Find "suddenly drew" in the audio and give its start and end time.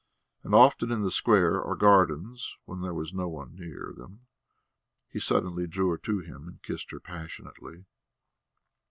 5.19-5.89